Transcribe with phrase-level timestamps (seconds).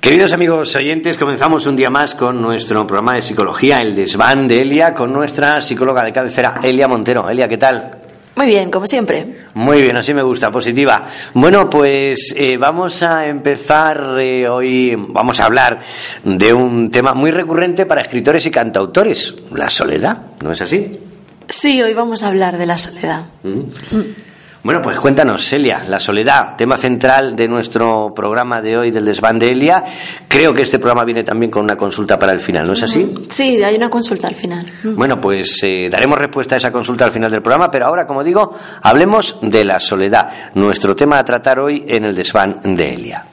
[0.00, 4.62] Queridos amigos oyentes, comenzamos un día más con nuestro programa de psicología, el desván de
[4.62, 7.28] Elia, con nuestra psicóloga de cabecera, Elia Montero.
[7.28, 7.98] Elia, ¿qué tal?
[8.34, 9.26] Muy bien, como siempre.
[9.52, 11.04] Muy bien, así me gusta, positiva.
[11.34, 15.78] Bueno, pues eh, vamos a empezar eh, hoy, vamos a hablar
[16.24, 20.98] de un tema muy recurrente para escritores y cantautores, la soledad, ¿no es así?
[21.46, 23.24] Sí, hoy vamos a hablar de la soledad.
[23.42, 24.29] Mm.
[24.62, 29.38] Bueno, pues cuéntanos, Celia, la soledad, tema central de nuestro programa de hoy del desván
[29.38, 29.82] de Elia.
[30.28, 33.10] Creo que este programa viene también con una consulta para el final, ¿no es así?
[33.30, 34.66] Sí, hay una consulta al final.
[34.82, 38.22] Bueno, pues eh, daremos respuesta a esa consulta al final del programa, pero ahora, como
[38.22, 43.24] digo, hablemos de la soledad, nuestro tema a tratar hoy en el desván de Elia.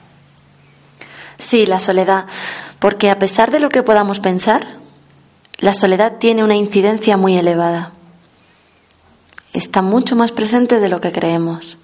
[1.36, 2.24] Sí, la soledad,
[2.78, 4.62] porque a pesar de lo que podamos pensar,
[5.58, 7.92] la soledad tiene una incidencia muy elevada
[9.58, 11.78] está mucho más presente de lo que creemos.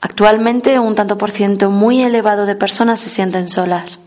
[0.00, 3.98] Actualmente un tanto por ciento muy elevado de personas se sienten solas.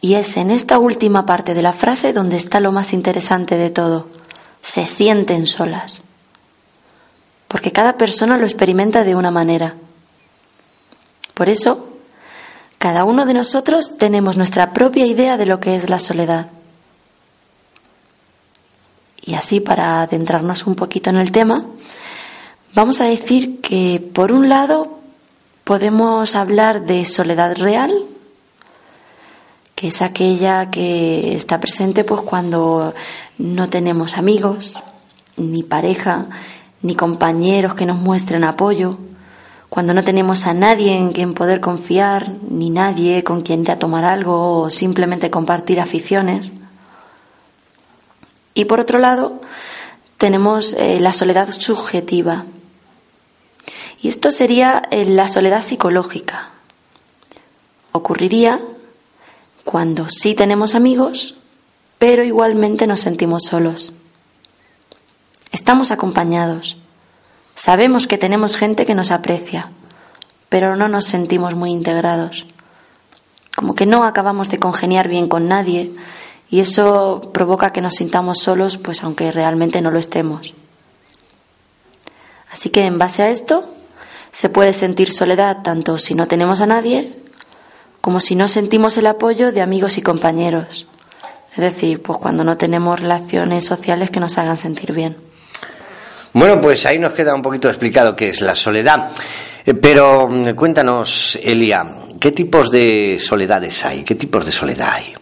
[0.00, 3.70] Y es en esta última parte de la frase donde está lo más interesante de
[3.70, 4.08] todo.
[4.62, 6.00] Se sienten solas.
[7.48, 9.74] Porque cada persona lo experimenta de una manera.
[11.34, 11.88] Por eso,
[12.78, 16.48] cada uno de nosotros tenemos nuestra propia idea de lo que es la soledad.
[19.30, 21.64] Y así, para adentrarnos un poquito en el tema,
[22.74, 24.98] vamos a decir que, por un lado,
[25.62, 27.92] podemos hablar de soledad real,
[29.76, 32.92] que es aquella que está presente pues cuando
[33.38, 34.74] no tenemos amigos,
[35.36, 36.26] ni pareja,
[36.82, 38.98] ni compañeros que nos muestren apoyo,
[39.68, 43.78] cuando no tenemos a nadie en quien poder confiar, ni nadie con quien ir a
[43.78, 46.50] tomar algo o simplemente compartir aficiones.
[48.54, 49.40] Y por otro lado,
[50.18, 52.44] tenemos eh, la soledad subjetiva.
[54.02, 56.50] Y esto sería eh, la soledad psicológica.
[57.92, 58.60] Ocurriría
[59.64, 61.36] cuando sí tenemos amigos,
[61.98, 63.92] pero igualmente nos sentimos solos.
[65.52, 66.76] Estamos acompañados.
[67.54, 69.70] Sabemos que tenemos gente que nos aprecia,
[70.48, 72.46] pero no nos sentimos muy integrados.
[73.54, 75.92] Como que no acabamos de congeniar bien con nadie
[76.50, 80.54] y eso provoca que nos sintamos solos, pues aunque realmente no lo estemos.
[82.50, 83.64] Así que en base a esto,
[84.32, 87.12] se puede sentir soledad tanto si no tenemos a nadie,
[88.00, 90.86] como si no sentimos el apoyo de amigos y compañeros.
[91.52, 95.16] Es decir, pues cuando no tenemos relaciones sociales que nos hagan sentir bien.
[96.32, 99.10] Bueno, pues ahí nos queda un poquito explicado qué es la soledad.
[99.66, 101.82] Eh, pero mm, cuéntanos, Elia,
[102.20, 104.04] ¿qué tipos de soledades hay?
[104.04, 105.12] ¿Qué tipos de soledad hay?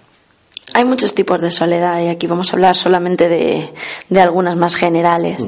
[0.78, 5.44] Hay muchos tipos de soledad y aquí vamos a hablar solamente de, algunas más generales.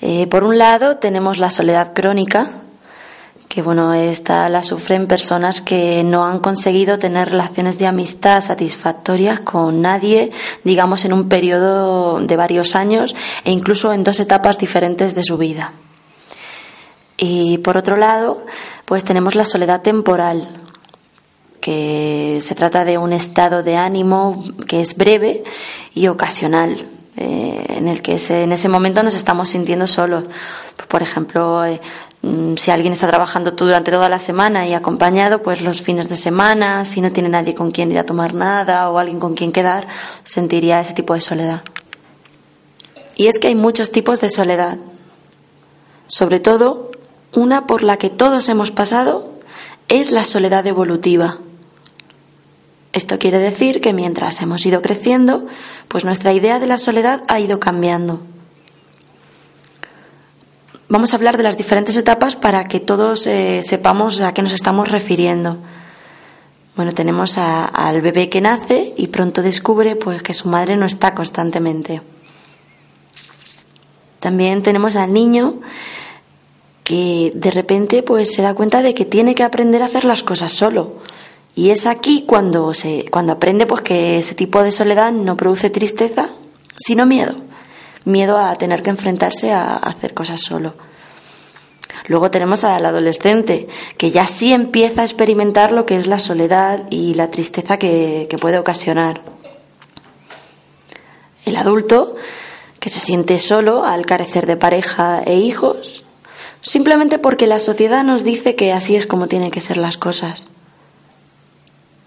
[0.00, 2.52] Eh, por un lado tenemos la soledad crónica,
[3.50, 9.40] que bueno, esta la sufren personas que no han conseguido tener relaciones de amistad satisfactorias
[9.40, 10.30] con nadie,
[10.64, 15.36] digamos en un periodo de varios años e incluso en dos etapas diferentes de su
[15.36, 15.74] vida.
[17.18, 18.46] Y por otro lado,
[18.86, 20.48] pues tenemos la soledad temporal,
[21.66, 25.42] que se trata de un estado de ánimo que es breve
[25.96, 26.76] y ocasional,
[27.16, 30.22] eh, en el que en ese momento nos estamos sintiendo solos.
[30.86, 31.80] Por ejemplo, eh,
[32.22, 36.16] mm, si alguien está trabajando durante toda la semana y acompañado, pues los fines de
[36.16, 39.50] semana, si no tiene nadie con quien ir a tomar nada o alguien con quien
[39.50, 39.88] quedar,
[40.22, 41.62] sentiría ese tipo de soledad.
[43.16, 44.78] Y es que hay muchos tipos de soledad.
[46.06, 46.92] Sobre todo,
[47.34, 49.32] una por la que todos hemos pasado
[49.88, 51.38] es la soledad evolutiva.
[52.96, 55.44] Esto quiere decir que mientras hemos ido creciendo,
[55.86, 58.20] pues nuestra idea de la soledad ha ido cambiando.
[60.88, 64.52] Vamos a hablar de las diferentes etapas para que todos eh, sepamos a qué nos
[64.52, 65.58] estamos refiriendo.
[66.74, 71.14] Bueno, tenemos al bebé que nace y pronto descubre pues que su madre no está
[71.14, 72.00] constantemente.
[74.20, 75.60] También tenemos al niño
[76.82, 80.22] que de repente pues se da cuenta de que tiene que aprender a hacer las
[80.22, 80.94] cosas solo
[81.56, 85.70] y es aquí cuando, se, cuando aprende pues, que ese tipo de soledad no produce
[85.70, 86.28] tristeza,
[86.76, 87.34] sino miedo.
[88.04, 90.74] Miedo a tener que enfrentarse a hacer cosas solo.
[92.08, 96.82] Luego tenemos al adolescente, que ya sí empieza a experimentar lo que es la soledad
[96.90, 99.22] y la tristeza que, que puede ocasionar.
[101.46, 102.16] El adulto,
[102.80, 106.04] que se siente solo al carecer de pareja e hijos,
[106.60, 110.50] simplemente porque la sociedad nos dice que así es como tienen que ser las cosas.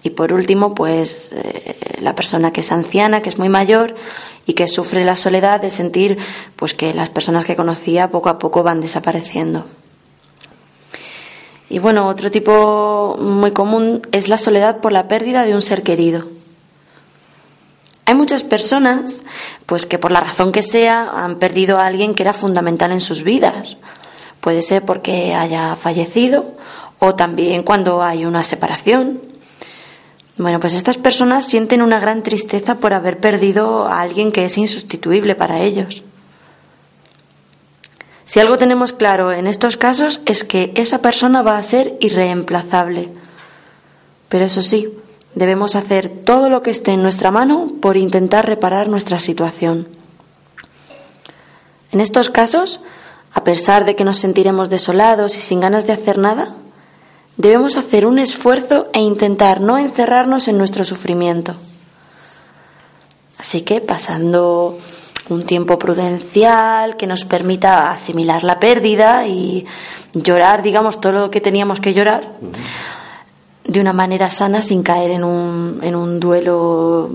[0.01, 3.95] Y por último, pues eh, la persona que es anciana, que es muy mayor
[4.45, 6.17] y que sufre la soledad de sentir
[6.55, 9.65] pues que las personas que conocía poco a poco van desapareciendo.
[11.69, 15.83] Y bueno, otro tipo muy común es la soledad por la pérdida de un ser
[15.83, 16.23] querido.
[18.05, 19.21] Hay muchas personas,
[19.67, 23.01] pues que por la razón que sea, han perdido a alguien que era fundamental en
[23.01, 23.77] sus vidas.
[24.41, 26.55] Puede ser porque haya fallecido
[26.97, 29.28] o también cuando hay una separación
[30.39, 34.57] bueno, pues estas personas sienten una gran tristeza por haber perdido a alguien que es
[34.57, 36.01] insustituible para ellos.
[38.23, 43.09] Si algo tenemos claro en estos casos es que esa persona va a ser irreemplazable.
[44.29, 44.87] Pero eso sí,
[45.35, 49.89] debemos hacer todo lo que esté en nuestra mano por intentar reparar nuestra situación.
[51.91, 52.79] En estos casos,
[53.33, 56.55] a pesar de que nos sentiremos desolados y sin ganas de hacer nada,
[57.39, 61.55] debemos hacer un esfuerzo e intentar no encerrarnos en nuestro sufrimiento.
[63.37, 64.77] Así que pasando
[65.29, 69.65] un tiempo prudencial que nos permita asimilar la pérdida y
[70.13, 72.23] llorar, digamos, todo lo que teníamos que llorar
[73.63, 77.09] de una manera sana sin caer en un, en un duelo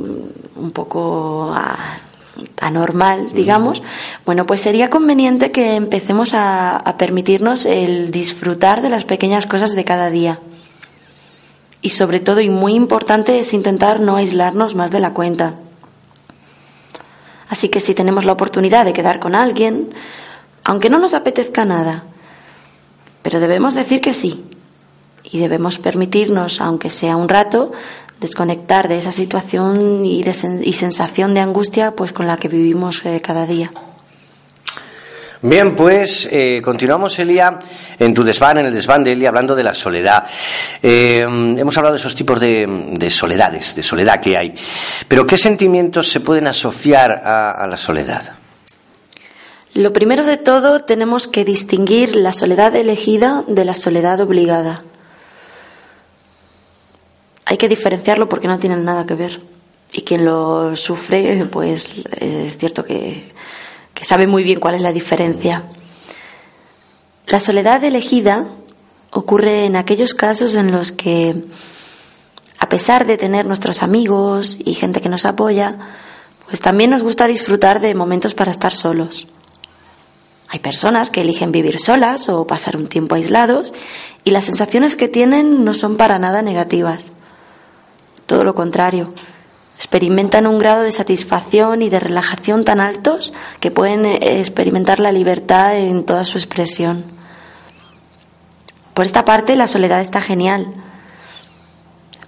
[0.56, 1.98] un poco ah,
[2.60, 3.82] anormal, digamos,
[4.24, 9.74] bueno, pues sería conveniente que empecemos a, a permitirnos el disfrutar de las pequeñas cosas
[9.74, 10.40] de cada día.
[11.80, 15.54] Y sobre todo, y muy importante, es intentar no aislarnos más de la cuenta.
[17.48, 19.90] Así que si tenemos la oportunidad de quedar con alguien,
[20.64, 22.04] aunque no nos apetezca nada,
[23.22, 24.44] pero debemos decir que sí.
[25.22, 27.72] Y debemos permitirnos, aunque sea un rato,
[28.24, 33.04] desconectar de esa situación y, de y sensación de angustia pues con la que vivimos
[33.04, 33.70] eh, cada día.
[35.42, 37.58] Bien, pues eh, continuamos, Elia,
[37.98, 40.24] en tu desván, en el desván de Elia, hablando de la soledad.
[40.82, 44.54] Eh, hemos hablado de esos tipos de, de, soledades, de soledad que hay.
[45.06, 48.32] Pero, ¿qué sentimientos se pueden asociar a, a la soledad?
[49.74, 54.82] Lo primero de todo, tenemos que distinguir la soledad elegida de la soledad obligada
[57.46, 59.40] hay que diferenciarlo porque no tienen nada que ver.
[59.92, 63.32] Y quien lo sufre, pues es cierto que,
[63.92, 65.64] que sabe muy bien cuál es la diferencia.
[67.26, 68.46] La soledad elegida
[69.10, 71.44] ocurre en aquellos casos en los que,
[72.58, 75.76] a pesar de tener nuestros amigos y gente que nos apoya,
[76.46, 79.26] pues también nos gusta disfrutar de momentos para estar solos.
[80.48, 83.72] Hay personas que eligen vivir solas o pasar un tiempo aislados
[84.24, 87.13] y las sensaciones que tienen no son para nada negativas
[88.26, 89.12] todo lo contrario.
[89.76, 95.12] Experimentan un grado de satisfacción y de relajación tan altos que pueden eh, experimentar la
[95.12, 97.04] libertad en toda su expresión.
[98.94, 100.68] Por esta parte, la soledad está genial.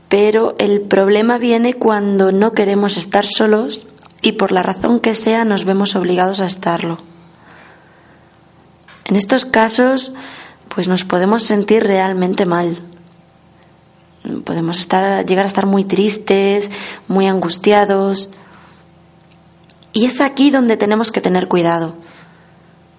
[0.09, 3.87] Pero el problema viene cuando no queremos estar solos
[4.23, 6.99] y por la razón que sea nos vemos obligados a estarlo.
[9.05, 10.13] En estos casos,
[10.69, 12.77] pues nos podemos sentir realmente mal
[14.45, 16.71] podemos estar, llegar a estar muy tristes,
[17.09, 18.31] muy angustiados.
[19.93, 21.95] Y es aquí donde tenemos que tener cuidado,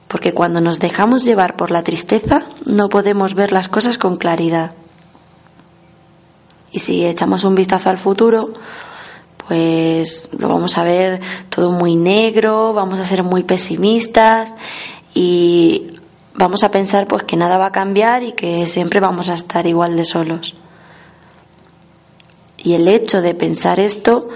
[0.07, 4.71] porque cuando nos dejamos llevar por la tristeza no podemos ver las cosas con claridad.
[6.71, 8.53] Y si echamos un vistazo al futuro,
[9.47, 14.53] pues lo vamos a ver todo muy negro, vamos a ser muy pesimistas
[15.13, 15.93] y
[16.35, 19.65] vamos a pensar pues que nada va a cambiar y que siempre vamos a estar
[19.65, 20.55] igual de solos.
[22.67, 24.27] Y el hecho de pensar esto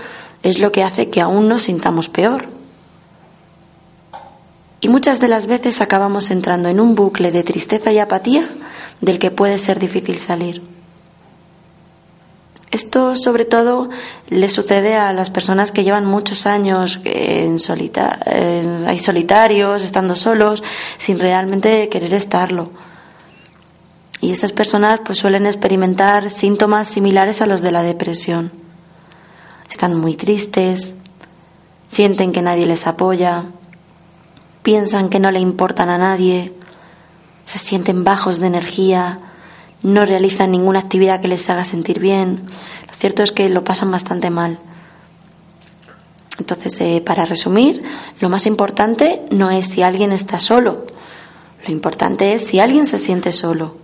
[0.41, 2.45] es lo que hace que aún nos sintamos peor.
[4.79, 8.47] Y muchas de las veces acabamos entrando en un bucle de tristeza y apatía
[9.01, 10.61] del que puede ser difícil salir.
[12.71, 13.89] Esto sobre todo
[14.29, 18.17] le sucede a las personas que llevan muchos años en, solita
[18.97, 20.63] solitarios, estando solos,
[20.97, 22.71] sin realmente querer estarlo.
[24.21, 28.51] Y estas personas pues suelen experimentar síntomas similares a los de la depresión.
[29.69, 30.93] Están muy tristes,
[31.87, 33.45] sienten que nadie les apoya,
[34.61, 36.53] piensan que no le importan a nadie,
[37.45, 39.17] se sienten bajos de energía,
[39.81, 42.43] no realizan ninguna actividad que les haga sentir bien.
[42.87, 44.59] Lo cierto es que lo pasan bastante mal.
[46.37, 47.83] Entonces, eh, para resumir,
[48.19, 50.85] lo más importante no es si alguien está solo,
[51.65, 53.75] Lo importante es si alguien se siente solo,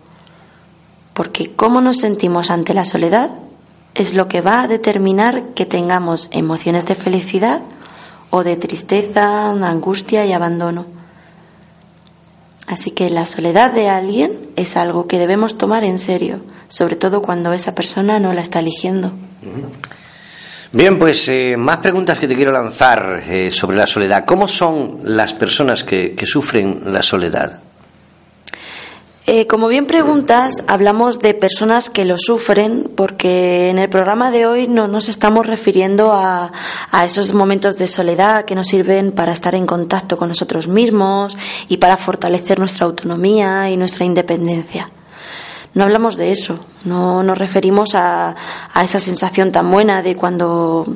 [1.17, 3.31] porque cómo nos sentimos ante la soledad
[3.95, 7.61] es lo que va a determinar que tengamos emociones de felicidad
[8.29, 10.85] o de tristeza, angustia y abandono.
[12.67, 17.23] Así que la soledad de alguien es algo que debemos tomar en serio, sobre todo
[17.23, 19.11] cuando esa persona no la está eligiendo.
[20.71, 24.23] Bien, pues eh, más preguntas que te quiero lanzar eh, sobre la soledad.
[24.23, 27.61] ¿Cómo son las personas que sufren la soledad?
[29.29, 34.45] Eh, como bien preguntas, hablamos de personas que lo sufren porque en el programa de
[34.45, 36.53] hoy no nos estamos refiriendo a,
[36.91, 41.35] a, esos momentos de soledad que nos sirven para estar en contacto con nosotros mismos
[41.67, 44.89] y para fortalecer nuestra autonomía y nuestra independencia.
[45.73, 48.33] No hablamos de eso, no nos referimos a,
[48.73, 50.87] a esa sensación tan buena de cuando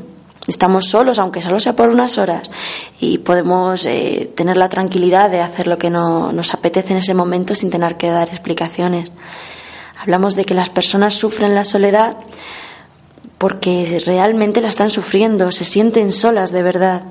[0.47, 2.49] Estamos solos, aunque solo sea por unas horas,
[2.99, 7.13] y podemos eh, tener la tranquilidad de hacer lo que no, nos apetece en ese
[7.13, 9.11] momento sin tener que dar explicaciones.
[9.99, 12.17] Hablamos de que las personas sufren la soledad
[13.37, 17.03] porque realmente la están sufriendo, se sienten solas de verdad.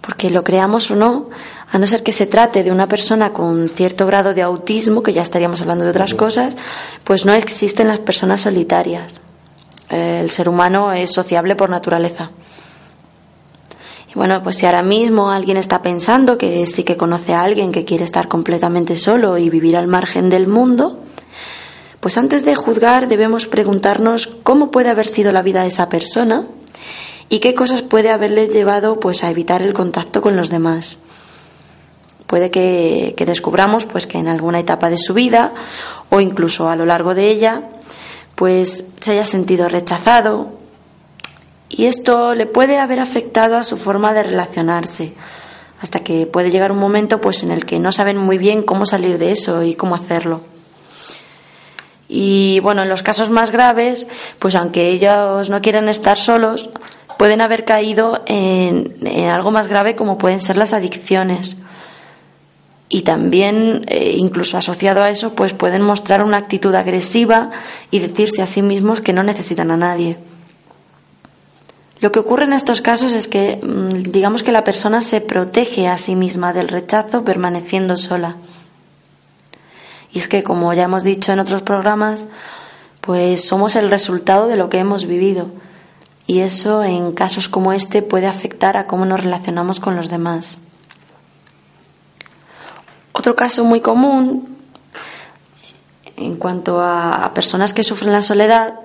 [0.00, 1.28] Porque lo creamos o no,
[1.70, 5.12] a no ser que se trate de una persona con cierto grado de autismo, que
[5.12, 6.54] ya estaríamos hablando de otras cosas,
[7.04, 9.20] pues no existen las personas solitarias.
[9.90, 12.30] El ser humano es sociable por naturaleza.
[14.10, 17.72] Y bueno, pues si ahora mismo alguien está pensando que sí que conoce a alguien
[17.72, 20.98] que quiere estar completamente solo y vivir al margen del mundo,
[22.00, 26.46] pues antes de juzgar debemos preguntarnos cómo puede haber sido la vida de esa persona
[27.28, 30.96] y qué cosas puede haberle llevado pues a evitar el contacto con los demás.
[32.26, 35.52] Puede que, que descubramos pues que en alguna etapa de su vida
[36.10, 37.62] o incluso a lo largo de ella
[38.38, 40.52] pues se haya sentido rechazado
[41.68, 45.14] y esto le puede haber afectado a su forma de relacionarse
[45.82, 48.86] hasta que puede llegar un momento pues en el que no saben muy bien cómo
[48.86, 50.42] salir de eso y cómo hacerlo.
[52.08, 54.06] Y bueno, en los casos más graves,
[54.38, 56.70] pues aunque ellos no quieran estar solos,
[57.18, 61.56] pueden haber caído en, en algo más grave como pueden ser las adicciones
[62.88, 67.50] y también eh, incluso asociado a eso pues pueden mostrar una actitud agresiva
[67.90, 70.16] y decirse a sí mismos que no necesitan a nadie.
[72.00, 75.88] Lo que ocurre en estos casos es que mm, digamos que la persona se protege
[75.88, 78.36] a sí misma del rechazo permaneciendo sola.
[80.12, 82.26] Y es que como ya hemos dicho en otros programas,
[83.00, 85.50] pues somos el resultado de lo que hemos vivido
[86.26, 90.58] y eso en casos como este puede afectar a cómo nos relacionamos con los demás.
[93.28, 94.56] Otro caso muy común
[96.16, 98.76] en cuanto a, personas que sufren la soledad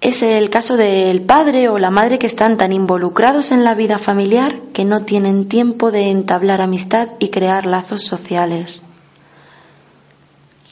[0.00, 3.98] es el caso del padre o la madre que están tan involucrados en la vida
[3.98, 8.82] familiar que no tienen tiempo de entablar amistad y crear lazos sociales.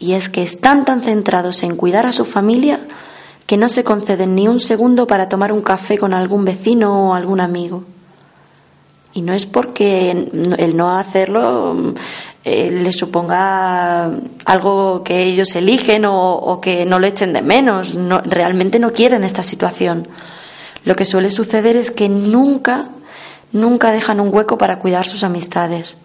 [0.00, 2.80] Y es que están tan centrados en cuidar a su familia
[3.46, 7.14] que no se conceden ni un segundo para tomar un café con algún vecino o
[7.14, 7.84] algún amigo.
[9.14, 11.94] Y no es porque el no hacerlo
[12.48, 14.08] eh, les suponga
[14.44, 17.96] algo que ellos eligen o, que no lo echen de menos.
[17.96, 20.06] No, realmente no quieren esta situación.
[20.84, 22.90] Lo que suele suceder es que nunca,
[23.50, 25.96] nunca dejan un hueco para cuidar sus amistades.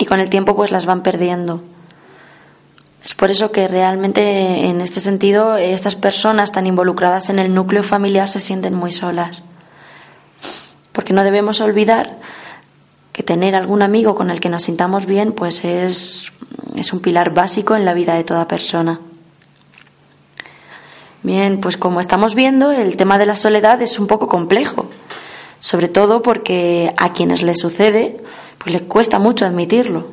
[0.00, 1.62] Y con el tiempo pues las van perdiendo.
[3.04, 7.84] Es por eso que realmente en este sentido estas personas tan involucradas en el núcleo
[7.84, 9.44] familiar se sienten muy solas.
[10.90, 12.18] Porque no debemos olvidar
[13.18, 16.30] que tener algún amigo con el que nos sintamos bien, pues es,
[16.76, 19.00] es un pilar básico en la vida de toda persona.
[21.24, 24.86] Bien, pues como estamos viendo, el tema de la soledad es un poco complejo,
[25.58, 28.18] sobre todo porque a quienes le sucede,
[28.58, 30.06] pues les cuesta mucho admitirlo.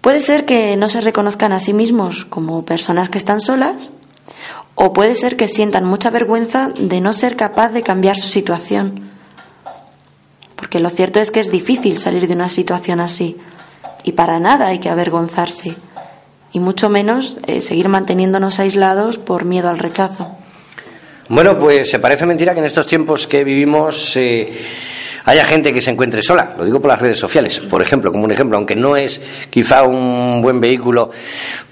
[0.00, 3.90] Puede ser que no se reconozcan a sí mismos como personas que están solas,
[4.76, 9.09] o puede ser que sientan mucha vergüenza de no ser capaz de cambiar su situación
[10.60, 13.38] porque lo cierto es que es difícil salir de una situación así
[14.04, 15.74] y para nada hay que avergonzarse
[16.52, 20.36] y mucho menos eh, seguir manteniéndonos aislados por miedo al rechazo.
[21.30, 24.52] Bueno, pues se parece mentira que en estos tiempos que vivimos eh,
[25.24, 26.54] haya gente que se encuentre sola.
[26.56, 29.84] Lo digo por las redes sociales, por ejemplo, como un ejemplo, aunque no es quizá
[29.84, 31.10] un buen vehículo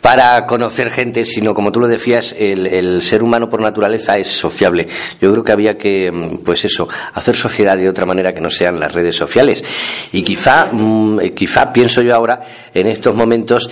[0.00, 4.86] para conocer gente, sino como tú lo decías, el, ser humano por naturaleza es sociable.
[5.20, 8.50] Yo creo que había que, mm, pues eso, hacer sociedad de otra manera que no
[8.50, 9.62] sean las redes sociales.
[10.12, 12.40] Y quizá, mm, quizá pienso yo ahora,
[12.74, 13.68] en estos momentos,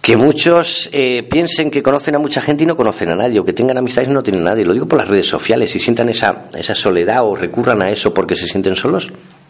[0.00, 3.44] que muchos eh, piensen que conocen a mucha gente y no conocen a nadie, o
[3.44, 4.64] que tengan amistades y no tienen nadie.
[4.64, 8.14] Lo digo por las redes sociales y sientan esa, esa soledad o recurran a eso
[8.14, 8.97] porque se sienten solos.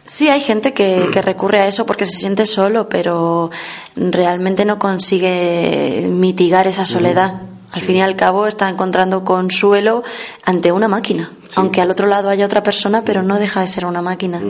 [0.06, 3.50] Sí, hay gente que, que, recurre a eso porque se siente solo, pero
[3.94, 7.42] realmente no consigue mitigar esa soledad.
[7.72, 10.02] Al fin y al cabo está encontrando consuelo
[10.44, 13.84] ante una máquina, aunque al otro lado haya otra persona, pero no deja de ser
[13.84, 14.40] una máquina.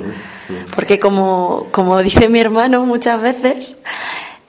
[0.74, 3.76] Porque como, como dice mi hermano muchas veces,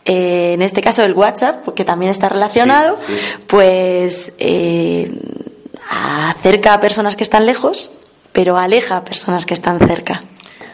[0.06, 3.00] eh, en este caso el WhatsApp, que también está relacionado,
[3.48, 5.12] pues eh,
[5.90, 7.90] acerca a personas que están lejos,
[8.34, 10.22] pero aleja a personas que están cerca.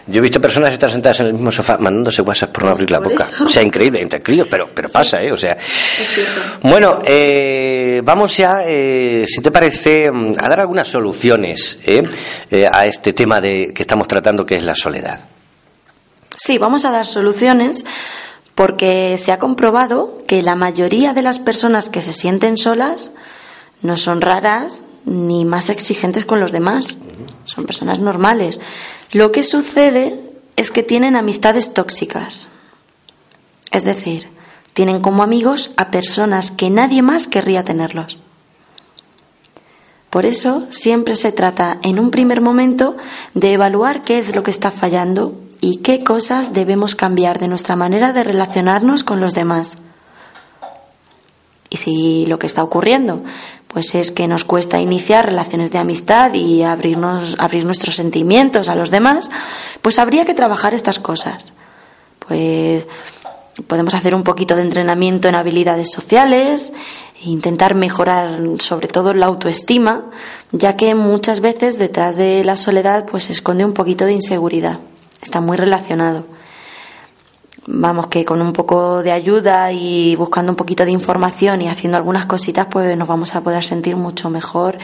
[0.07, 2.91] Yo he visto personas estar sentadas en el mismo sofá mandándose WhatsApp por no abrir
[2.91, 3.27] la boca.
[3.43, 5.31] O sea, increíble, increíble, pero, pero pasa, ¿eh?
[5.31, 5.57] O sea.
[6.61, 12.03] Bueno, eh, vamos ya, eh, si te parece, mm, a dar algunas soluciones ¿eh?
[12.51, 15.25] eh, a este tema de que estamos tratando, que es la soledad.
[16.37, 17.83] Sí, vamos a dar soluciones
[18.53, 23.11] porque se ha comprobado que la mayoría de las personas que se sienten solas
[23.81, 26.97] no son raras ni más exigentes con los demás.
[27.45, 28.59] Son personas normales.
[29.15, 30.19] Lo que sucede
[30.57, 32.49] es que tienen amistades tóxicas.
[33.71, 34.27] Es decir,
[34.73, 38.17] tienen como amigos a personas que nadie más querría tenerlos.
[40.09, 42.97] Por eso siempre se trata en un primer momento
[43.33, 47.77] de evaluar qué es lo que está fallando y qué cosas debemos cambiar de nuestra
[47.77, 49.77] manera de relacionarnos con los demás.
[51.69, 53.23] Y si lo que está ocurriendo
[53.75, 58.75] pues es que nos cuesta iniciar relaciones de amistad y abrirnos, abrir nuestros sentimientos a
[58.75, 59.29] los demás,
[59.81, 61.51] pues habría que trabajar estas cosas.
[62.25, 62.87] Pues
[63.67, 66.71] podemos hacer un poquito de entrenamiento en habilidades sociales,
[67.21, 70.05] e intentar mejorar sobre todo la autoestima,
[70.53, 74.79] ya que muchas veces detrás de la soledad pues se esconde un poquito de inseguridad.
[75.21, 76.23] Está muy relacionado
[77.67, 81.97] vamos que con un poco de ayuda y buscando un poquito de información y haciendo
[81.97, 84.77] algunas cositas, pues nos vamos a poder sentir mucho mejor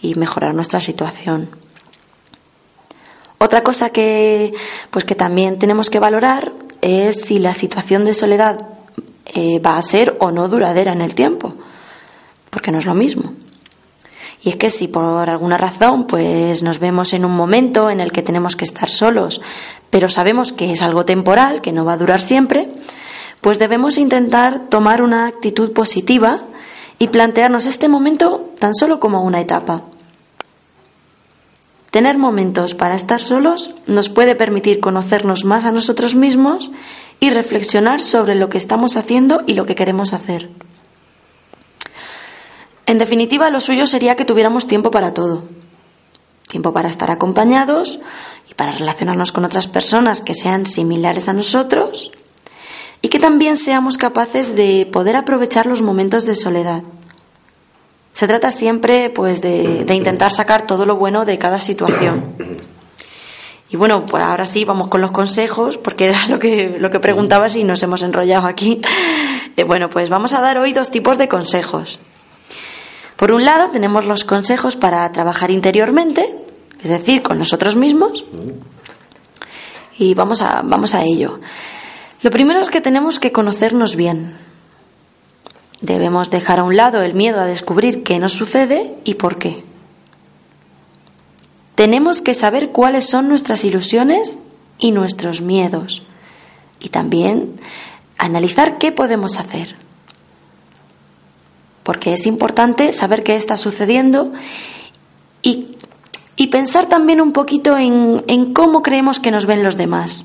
[0.00, 1.48] y mejorar nuestra situación.
[3.38, 4.54] Otra cosa que,
[4.90, 8.68] pues que también tenemos que valorar es si la situación de soledad
[9.26, 11.54] eh, va a ser o no duradera en el tiempo,
[12.50, 13.32] porque no es lo mismo.
[14.44, 18.10] Y es que si por alguna razón pues nos vemos en un momento en el
[18.10, 19.40] que tenemos que estar solos,
[19.90, 22.68] pero sabemos que es algo temporal, que no va a durar siempre,
[23.40, 26.40] pues debemos intentar tomar una actitud positiva
[26.98, 29.82] y plantearnos este momento tan solo como una etapa.
[31.90, 36.70] Tener momentos para estar solos nos puede permitir conocernos más a nosotros mismos
[37.20, 40.48] y reflexionar sobre lo que estamos haciendo y lo que queremos hacer.
[42.92, 45.44] En definitiva, lo suyo sería que tuviéramos tiempo para todo.
[46.46, 48.00] Tiempo para estar acompañados
[48.50, 52.12] y para relacionarnos con otras personas que sean similares a nosotros
[53.00, 56.82] y que también seamos capaces de poder aprovechar los momentos de soledad.
[58.12, 62.22] Se trata siempre pues de, intentar sacar todo lo bueno de cada situación.
[63.70, 67.00] Y bueno, pues ahora sí vamos con los consejos, porque era lo que, lo que
[67.00, 68.82] preguntabas y nos hemos enrollado aquí.
[69.54, 71.98] Eh, bueno, pues vamos a dar hoy dos tipos de consejos.
[73.22, 76.28] Por un lado, tenemos los consejos para trabajar interiormente,
[76.82, 78.24] es decir, con nosotros mismos.
[79.96, 81.38] Y vamos a, vamos a ello.
[82.22, 84.36] Lo primero es que tenemos que conocernos bien.
[85.80, 89.62] Debemos dejar a un lado el miedo a descubrir qué nos sucede y por qué.
[91.76, 94.40] Tenemos que saber cuáles son nuestras ilusiones
[94.78, 96.02] y nuestros miedos.
[96.80, 97.54] Y también
[98.18, 99.76] analizar qué podemos hacer
[101.82, 104.32] porque es importante saber qué está sucediendo
[105.42, 105.68] y,
[106.50, 110.24] pensar también un poquito en, en cómo creemos que nos ven los demás,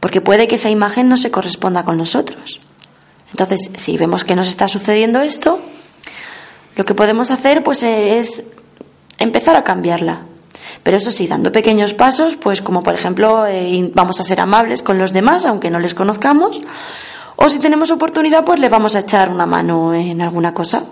[0.00, 2.60] porque puede que esa imagen no se corresponda con nosotros.
[3.30, 5.60] Entonces, si vemos que nos está sucediendo esto,
[6.76, 8.44] lo que podemos hacer pues es
[9.18, 10.20] empezar a cambiarla.
[10.82, 14.82] Pero eso sí, dando pequeños pasos, pues como por ejemplo eh, vamos a ser amables
[14.82, 16.60] con los demás, aunque no les conozcamos,
[17.36, 20.84] o si tenemos oportunidad, pues le vamos a echar una mano en alguna cosa.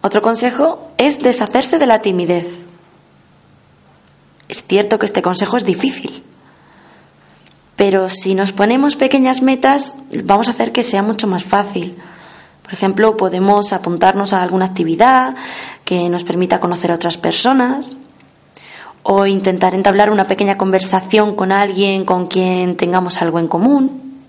[0.00, 2.46] Otro consejo es deshacerse de la timidez.
[4.48, 6.22] Es cierto que este consejo es difícil,
[7.76, 11.96] pero si nos ponemos pequeñas metas, vamos a hacer que sea mucho más fácil.
[12.62, 15.36] Por ejemplo, podemos apuntarnos a alguna actividad
[15.84, 17.96] que nos permita conocer a otras personas
[19.02, 24.22] o intentar entablar una pequeña conversación con alguien con quien tengamos algo en común.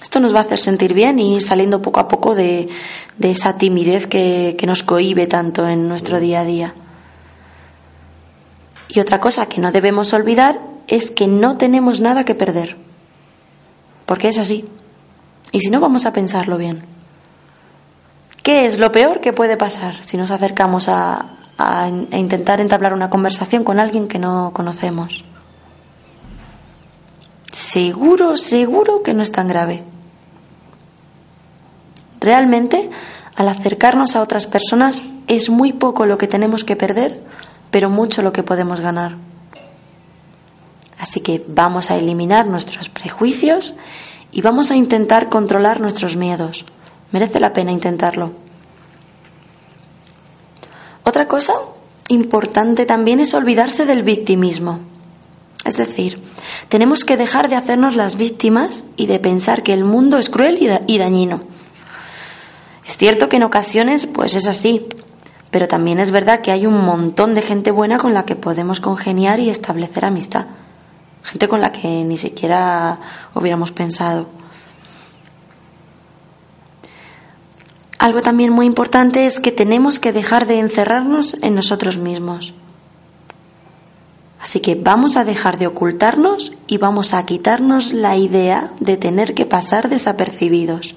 [0.00, 2.68] Esto nos va a hacer sentir bien y ir saliendo poco a poco de,
[3.20, 6.74] esa timidez que, que nos cohibe tanto en nuestro día a día.
[8.88, 12.76] Y otra cosa que no debemos olvidar es que no tenemos nada que perder.
[14.06, 14.64] Porque es así.
[15.52, 16.82] Y si no, vamos a pensarlo bien.
[18.42, 21.26] ¿Qué es lo peor que puede pasar si nos acercamos a,
[21.58, 25.24] a, intentar entablar una conversación con alguien que no conocemos.
[27.52, 29.82] Seguro, seguro que no es tan grave.
[32.20, 32.90] Realmente,
[33.34, 37.20] al acercarnos a otras personas, es muy poco lo que tenemos que perder,
[37.70, 39.16] pero mucho lo que podemos ganar.
[40.98, 43.74] Así que vamos a eliminar nuestros prejuicios
[44.32, 46.64] y vamos a intentar controlar nuestros miedos.
[47.12, 48.32] Merece la pena intentarlo.
[51.08, 51.54] Otra cosa
[52.08, 54.80] importante también es olvidarse del victimismo.
[55.64, 56.20] Es decir,
[56.68, 60.58] tenemos que dejar de hacernos las víctimas y de pensar que el mundo es cruel
[60.86, 61.40] y, dañino.
[62.86, 64.84] Es cierto que en ocasiones pues es así,
[65.50, 68.78] pero también es verdad que hay un montón de gente buena con la que podemos
[68.78, 70.44] congeniar y establecer amistad
[71.22, 72.98] gente con la que ni siquiera
[73.34, 74.26] hubiéramos pensado.
[77.98, 82.54] Algo también muy importante es que tenemos que dejar de encerrarnos en nosotros mismos.
[84.40, 89.34] Así que vamos a dejar de ocultarnos y vamos a quitarnos la idea de tener
[89.34, 90.94] que pasar desapercibidos.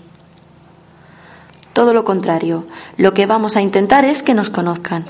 [1.73, 2.65] Todo lo contrario,
[2.97, 5.05] lo que vamos a intentar es que nos conozcan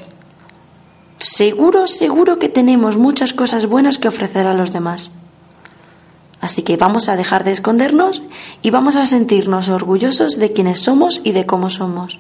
[1.22, 5.12] seguro, seguro que tenemos muchas cosas buenas que ofrecer a los demás.
[6.42, 8.24] Así que vamos a dejar de escondernos
[8.64, 12.20] y vamos a sentirnos orgullosos de quienes somos y de cómo somos.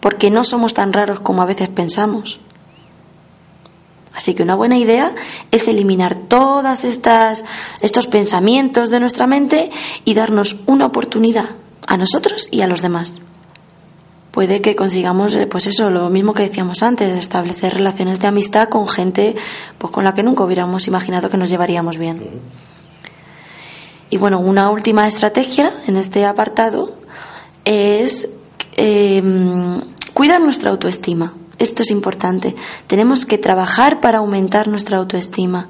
[0.00, 2.40] Porque no somos tan raros como a veces pensamos.
[4.14, 5.14] Así que una buena idea
[5.50, 7.44] es eliminar todas estas
[7.80, 9.70] estos pensamientos de nuestra mente
[10.04, 11.50] y darnos una oportunidad
[11.86, 13.20] a nosotros y a los demás
[14.34, 18.68] puede que consigamos, eh, pues eso, lo mismo que decíamos antes, establecer relaciones de amistad
[18.68, 19.36] con gente
[19.78, 22.20] pues con la que nunca hubiéramos imaginado que nos llevaríamos bien.
[24.10, 26.96] Y bueno, una última estrategia en este apartado
[27.64, 28.28] es
[28.76, 29.80] em,
[30.14, 31.32] cuidar nuestra autoestima.
[31.60, 32.56] Esto es importante.
[32.88, 35.68] Tenemos que trabajar para aumentar nuestra autoestima,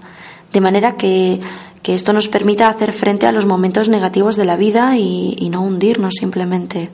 [0.55, 1.39] de manera que,
[1.85, 6.15] esto nos permita hacer frente a los momentos negativos de la vida y no hundirnos
[6.19, 6.89] simplemente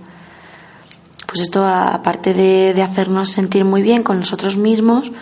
[1.31, 5.13] pues esto aparte de, hacernos sentir muy bien con nosotros mismos,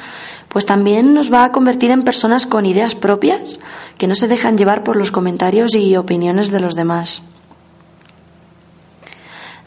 [0.49, 3.61] pues también nos va a convertir en personas con ideas propias
[3.99, 7.21] que no se dejan llevar por los comentarios y opiniones de los demás.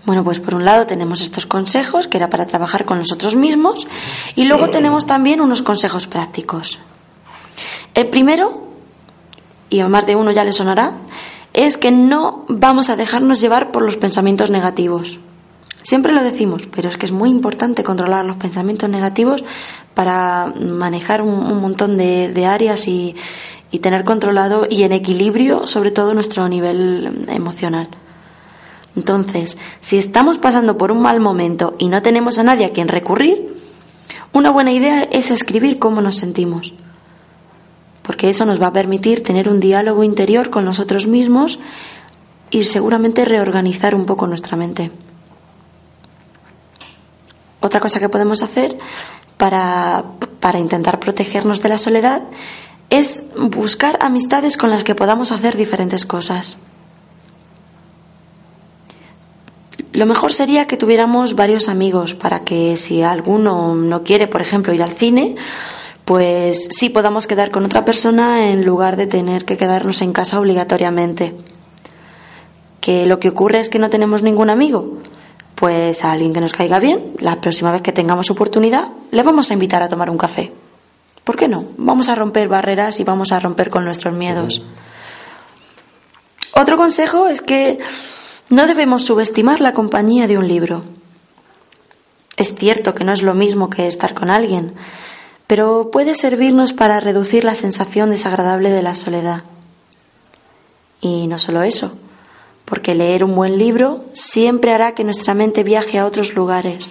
[0.03, 3.87] Bueno, pues por un lado tenemos estos consejos, que era para trabajar con nosotros mismos,
[4.33, 6.79] y luego tenemos también unos consejos prácticos.
[7.93, 8.67] El primero,
[9.69, 10.93] y a más de uno ya le sonará,
[11.53, 15.19] es que no vamos a dejarnos llevar por los pensamientos negativos.
[15.83, 19.43] Siempre lo decimos, pero es que es muy importante controlar los pensamientos negativos
[19.93, 23.15] para manejar un, montón de, áreas y,
[23.71, 27.89] y, tener controlado y en equilibrio sobre todo nuestro nivel emocional.
[28.95, 32.87] Entonces, si estamos pasando por un mal momento y no tenemos a nadie a quien
[32.87, 33.55] recurrir,
[34.33, 36.73] una buena idea es escribir cómo nos sentimos,
[38.01, 41.59] porque eso nos va a permitir tener un diálogo interior con nosotros mismos
[42.49, 44.91] y seguramente reorganizar un poco nuestra mente.
[47.61, 48.77] Otra cosa que podemos hacer
[49.37, 50.03] para,
[50.57, 52.23] intentar protegernos de la soledad
[52.89, 56.57] es buscar amistades con las que podamos hacer diferentes cosas.
[59.93, 64.73] Lo mejor sería que tuviéramos varios amigos para que si alguno no quiere, por ejemplo,
[64.73, 65.35] ir al cine,
[66.05, 70.39] pues sí podamos quedar con otra persona en lugar de tener que quedarnos en casa
[70.39, 71.35] obligatoriamente.
[72.79, 74.97] Que lo que ocurre es que no tenemos ningún amigo,
[75.61, 79.51] pues a alguien que nos caiga bien, la próxima vez que tengamos oportunidad, le vamos
[79.51, 80.51] a invitar a tomar un café.
[81.23, 81.65] ¿Por qué no?
[81.77, 84.63] Vamos a romper barreras y vamos a romper con nuestros miedos.
[86.55, 87.77] Otro consejo es que
[88.49, 90.81] no debemos subestimar la compañía de un libro.
[92.37, 94.73] Es cierto que no es lo mismo que estar con alguien,
[95.45, 99.43] pero puede servirnos para reducir la sensación desagradable de la soledad.
[101.01, 101.93] Y no solo eso,
[102.65, 106.89] porque leer un buen libro siempre hará que nuestra mente viaje a otros lugares,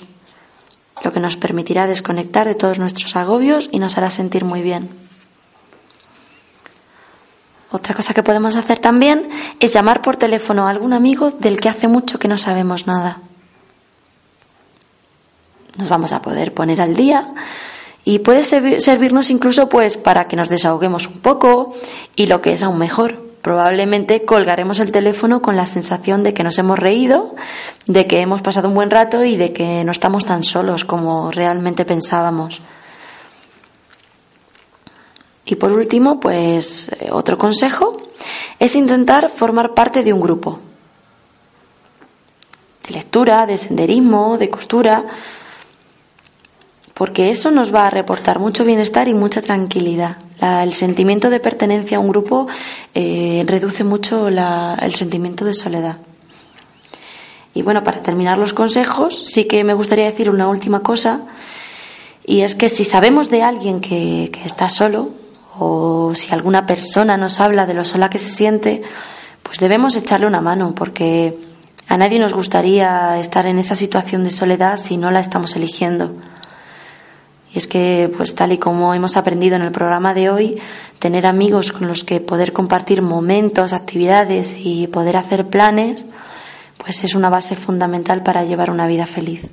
[1.03, 4.89] lo que nos permitirá desconectar de todos nuestros agobios y nos hará sentir muy bien.
[7.73, 9.29] Otra cosa que podemos hacer también
[9.61, 13.19] es llamar por teléfono a algún amigo del que hace mucho que no sabemos nada.
[15.79, 17.33] Nos vamos a poder poner al día
[18.05, 21.73] y puede servirnos incluso pues para que nos desahoguemos un poco
[22.17, 26.44] y lo que es aún mejor, probablemente colgaremos el teléfono con la sensación de que
[26.44, 27.35] nos hemos reído,
[27.87, 31.31] de que hemos pasado un buen rato y de que no estamos tan solos como
[31.31, 32.61] realmente pensábamos.
[35.44, 37.96] Y por último, pues eh, otro consejo
[38.59, 40.61] es intentar formar parte de un grupo
[42.87, 45.05] de lectura, de senderismo, de costura.
[47.01, 50.19] Porque eso nos va a reportar mucho bienestar y mucha tranquilidad.
[50.39, 52.47] el sentimiento de pertenencia a un grupo
[52.95, 55.97] eh, reduce mucho el sentimiento de soledad.
[57.55, 61.23] Y bueno, para terminar los consejos, sí que me gustaría decir una última cosa,
[62.27, 65.09] y es que si sabemos de alguien que, que está solo,
[65.59, 68.83] o si alguna persona nos habla de lo sola que se siente,
[69.43, 71.39] pues debemos echarle una mano, porque
[71.89, 76.13] a nadie nos gustaría estar en esa situación de soledad si no la estamos eligiendo.
[77.53, 80.59] Y es que, pues tal y como hemos aprendido en el programa de hoy,
[80.99, 86.07] tener amigos con los que poder compartir momentos, actividades y poder hacer planes,
[86.77, 89.47] pues es una base fundamental para llevar una vida feliz.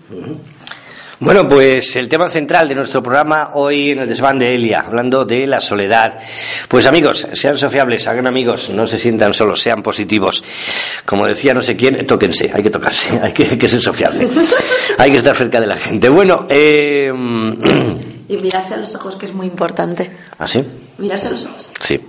[1.20, 5.26] Bueno, pues el tema central de nuestro programa hoy en el desván de Elia, hablando
[5.26, 6.20] de la soledad.
[6.68, 10.44] Pues amigos, sean sociables, hagan amigos, no se sientan solos, sean positivos.
[11.06, 14.30] Como decía no sé quién, tóquense, hay que tocarse, hay que, ser sociable,
[15.00, 16.08] hay que estar cerca de la gente.
[16.10, 17.12] Bueno, eh...
[18.30, 20.12] y mirarse a los ojos, que es muy importante.
[20.38, 20.64] ¿Ah, sí?
[20.98, 21.72] Mirarse a los ojos.
[21.80, 22.00] Sí.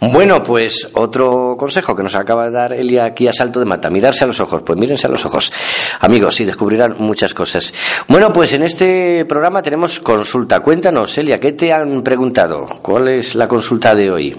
[0.00, 3.90] Bueno, pues otro consejo que nos acaba de dar Elia aquí a salto de mata,
[3.90, 4.62] mirarse a los ojos.
[4.62, 5.52] Pues mírense a los ojos,
[6.00, 7.72] amigos, y descubrirán muchas cosas.
[8.08, 10.60] Bueno, pues en este programa tenemos consulta.
[10.60, 12.66] Cuéntanos, Elia, ¿qué te han preguntado?
[12.80, 14.36] ¿Cuál es la consulta de hoy?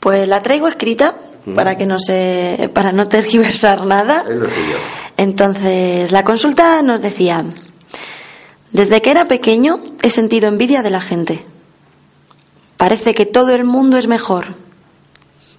[0.00, 1.14] Pues la traigo escrita
[1.44, 1.54] mm.
[1.54, 4.24] para que no se, para no tergiversar nada.
[5.16, 7.44] Entonces, la consulta nos decía,
[8.72, 11.44] desde que era pequeño he sentido envidia de la gente.
[12.78, 14.54] Parece que todo el mundo es mejor,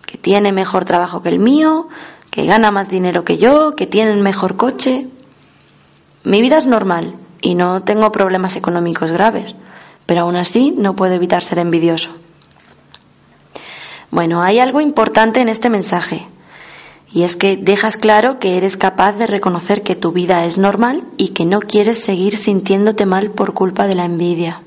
[0.06, 1.90] que tiene mejor trabajo que el mío,
[2.32, 5.08] que gana más dinero que yo, que tiene mejor coche.
[6.24, 9.56] Mi vida es normal y no tengo problemas económicos graves,
[10.06, 12.10] pero aún así no puedo evitar ser envidioso.
[14.12, 16.26] Bueno, hay algo importante en este mensaje,
[17.12, 21.04] y es que dejas claro que eres capaz de reconocer que tu vida es normal
[21.18, 24.62] y que no quieres seguir sintiéndote mal por culpa de la envidia.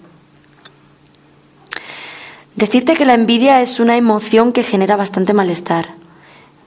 [2.56, 5.94] Decirte que la envidia es una emoción que genera bastante malestar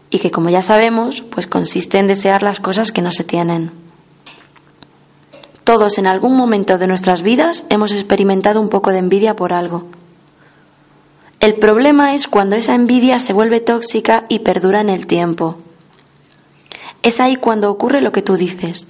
[0.09, 3.71] y que como ya sabemos, pues consiste en desear las cosas que no se tienen.
[5.63, 9.85] Todos en algún momento de nuestras vidas hemos experimentado un poco de envidia por algo.
[11.39, 15.57] El problema es cuando esa envidia se vuelve tóxica y perdura en el tiempo.
[17.03, 18.87] Es ahí cuando ocurre lo que tú dices.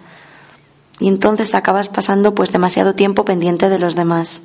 [0.99, 4.41] Y entonces acabas pasando pues demasiado tiempo pendiente de los demás.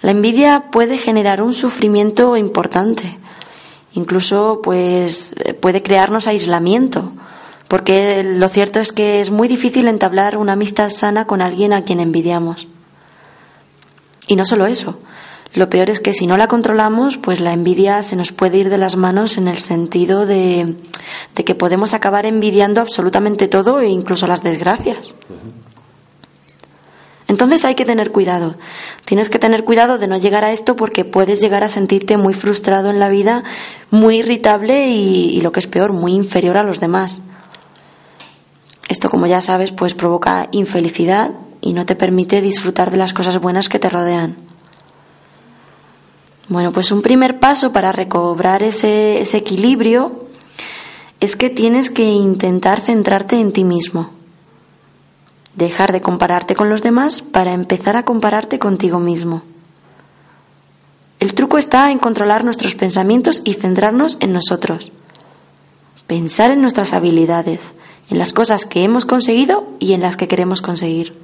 [0.00, 3.18] La envidia puede generar un sufrimiento importante.
[3.94, 7.12] Incluso pues puede crearnos aislamiento,
[7.66, 11.82] porque lo cierto es que es muy difícil entablar una amistad sana con alguien a
[11.82, 12.68] quien envidiamos.
[14.28, 14.98] Y no solo eso,
[15.54, 18.68] lo peor es que si no la controlamos, pues la envidia se nos puede ir
[18.68, 20.76] de las manos en el sentido de,
[21.34, 25.14] de que podemos acabar envidiando absolutamente todo e incluso las desgracias.
[27.28, 28.56] Entonces hay que tener cuidado.
[29.04, 32.32] Tienes que tener cuidado de no llegar a esto porque puedes llegar a sentirte muy
[32.32, 33.44] frustrado en la vida,
[33.90, 37.20] muy irritable y, lo que es peor, muy inferior a los demás.
[38.88, 43.38] Esto, como ya sabes, pues provoca infelicidad y no te permite disfrutar de las cosas
[43.38, 44.36] buenas que te rodean.
[46.48, 50.24] Bueno, pues un primer paso para recobrar ese, equilibrio
[51.20, 54.17] es que tienes que intentar centrarte en ti mismo
[55.58, 59.42] dejar de compararte con los demás para empezar a compararte contigo mismo.
[61.18, 64.92] El truco está en controlar nuestros pensamientos y centrarnos en nosotros.
[66.06, 67.74] Pensar en nuestras habilidades,
[68.08, 71.18] en las cosas que hemos conseguido y en las que queremos conseguir.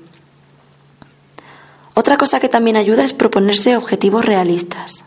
[1.95, 5.05] Otra cosa que también ayuda es proponerse objetivos realistas.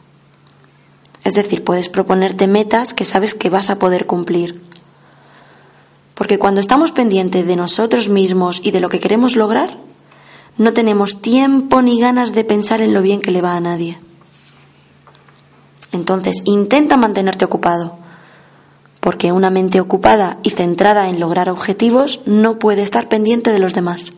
[1.26, 4.62] Es decir, puedes proponerte metas que sabes que vas a poder cumplir.
[6.18, 9.78] Porque cuando estamos pendientes de nosotros mismos y de lo que queremos lograr,
[10.58, 14.00] no tenemos tiempo ni ganas de pensar en lo bien que le va a nadie.
[15.92, 18.00] Entonces, intenta mantenerte ocupado,
[19.00, 23.76] porque una mente ocupada y centrada en lograr objetivos no puede estar pendiente de los
[23.76, 24.12] demás.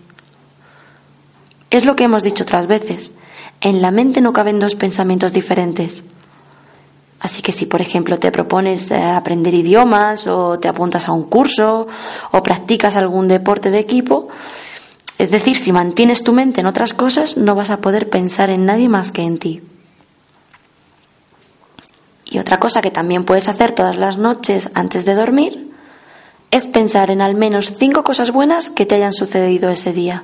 [1.70, 3.12] Es lo que hemos dicho otras veces.
[3.60, 6.06] En la mente no caben dos pensamientos diferentes.
[7.20, 11.24] Así que si, por ejemplo, te propones eh, aprender idiomas o te apuntas a un
[11.24, 11.88] curso
[12.32, 14.30] o practicas algún deporte de equipo,
[15.18, 18.66] es decir, si mantienes tu mente en otras cosas, no vas a poder pensar en
[18.66, 19.62] nadie más que en ti.
[22.26, 25.72] Y otra cosa que también puedes hacer todas las noches antes de dormir
[26.52, 30.24] es pensar en al menos cinco cosas buenas que te hayan sucedido ese día.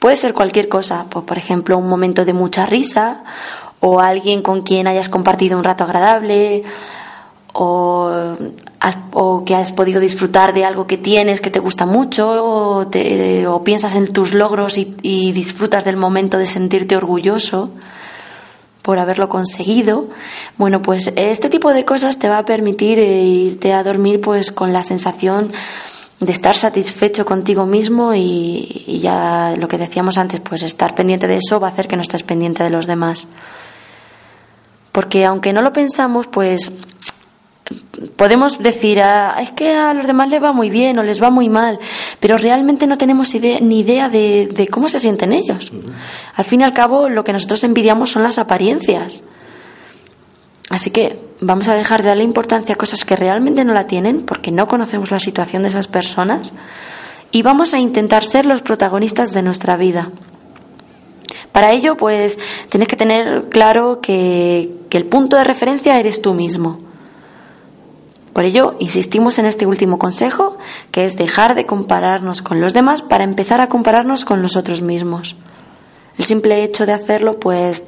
[0.00, 3.24] Puede ser cualquier cosa, pues, por ejemplo, un momento de mucha risa
[3.80, 6.64] o alguien con quien hayas compartido un rato agradable
[7.52, 8.36] o
[9.12, 13.64] o que has podido disfrutar de algo que tienes que te gusta mucho o, o
[13.64, 17.70] piensas en tus logros y, disfrutas del momento de sentirte orgulloso
[18.82, 20.08] por haberlo conseguido.
[20.56, 24.52] Bueno, pues este tipo de cosas te va a permitir eh, irte a dormir pues
[24.52, 25.52] con la sensación
[26.20, 31.36] de estar satisfecho contigo mismo y ya lo que decíamos antes, pues estar pendiente de
[31.36, 33.26] eso va a hacer que no estés pendiente de los demás.
[34.96, 36.72] Porque aunque no lo pensamos, pues
[38.16, 41.28] podemos decir, ah, es que a los demás les va muy bien o les va
[41.28, 41.78] muy mal,
[42.18, 45.70] pero realmente no tenemos idea, ni idea de, cómo se sienten ellos.
[46.34, 49.20] Al fin y al cabo, lo que nosotros envidiamos son las apariencias.
[50.70, 54.22] Así que vamos a dejar de darle importancia a cosas que realmente no la tienen,
[54.22, 56.54] porque no conocemos la situación de esas personas,
[57.32, 60.10] y vamos a intentar ser los protagonistas de nuestra vida.
[61.56, 62.38] Para ello, pues,
[62.68, 66.80] tienes que tener claro que, el punto de referencia eres tú mismo
[68.34, 70.58] por ello, insistimos en este último consejo,
[70.90, 75.36] que es dejar de compararnos con los demás para empezar a compararnos con nosotros mismos.
[76.18, 77.84] El simple hecho de hacerlo, pues,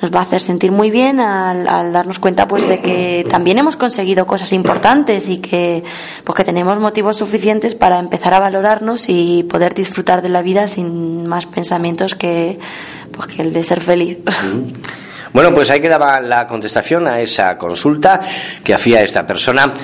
[0.00, 3.76] nos va a hacer sentir muy bien al, darnos cuenta, pues, de que también hemos
[3.76, 5.84] conseguido cosas importantes y que,
[6.24, 10.68] pues, que tenemos motivos suficientes para empezar a valorarnos y poder disfrutar de la vida
[10.68, 12.58] sin más pensamientos que,
[13.16, 14.18] pues, que el de ser feliz.
[15.36, 18.22] Bueno, pues ahí quedaba la contestación a esa consulta
[18.64, 19.74] que hacía esta persona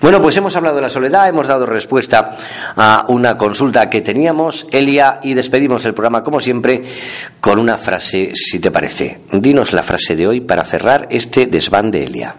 [0.00, 2.36] Bueno, pues hemos hablado de la soledad, hemos dado respuesta
[2.76, 6.82] a una consulta que teníamos, Elia, y despedimos el programa, como siempre,
[7.40, 9.20] con una frase, si te parece.
[9.32, 12.34] Dinos la frase de hoy para cerrar este desván de Elia.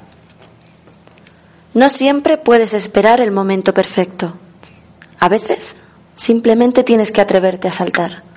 [1.73, 4.34] No siempre puedes esperar el momento perfecto.
[5.19, 5.77] A veces
[6.15, 8.31] simplemente tienes que atreverte a saltar.